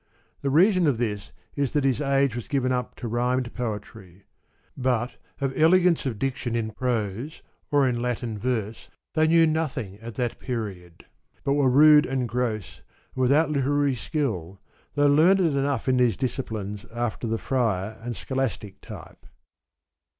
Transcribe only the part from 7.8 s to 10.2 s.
in Latin verse, they knew nothing at